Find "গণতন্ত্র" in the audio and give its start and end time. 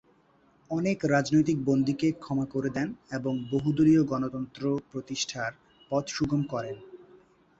4.03-4.63